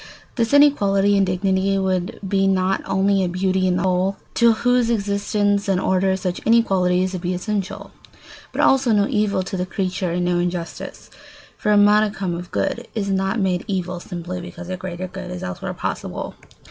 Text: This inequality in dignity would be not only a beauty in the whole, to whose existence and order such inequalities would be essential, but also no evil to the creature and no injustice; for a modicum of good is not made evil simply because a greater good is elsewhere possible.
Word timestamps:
This 0.35 0.51
inequality 0.51 1.15
in 1.15 1.25
dignity 1.25 1.77
would 1.77 2.19
be 2.27 2.47
not 2.47 2.81
only 2.87 3.23
a 3.23 3.29
beauty 3.29 3.67
in 3.67 3.77
the 3.77 3.83
whole, 3.83 4.17
to 4.33 4.53
whose 4.53 4.89
existence 4.89 5.67
and 5.69 5.79
order 5.79 6.17
such 6.17 6.39
inequalities 6.43 7.13
would 7.13 7.21
be 7.21 7.35
essential, 7.35 7.91
but 8.51 8.61
also 8.61 8.93
no 8.93 9.05
evil 9.07 9.43
to 9.43 9.55
the 9.55 9.63
creature 9.67 10.09
and 10.13 10.25
no 10.25 10.39
injustice; 10.39 11.11
for 11.55 11.71
a 11.71 11.77
modicum 11.77 12.33
of 12.33 12.49
good 12.49 12.87
is 12.95 13.11
not 13.11 13.39
made 13.39 13.63
evil 13.67 13.99
simply 13.99 14.41
because 14.41 14.69
a 14.69 14.75
greater 14.75 15.07
good 15.07 15.29
is 15.29 15.43
elsewhere 15.43 15.75
possible. 15.75 16.33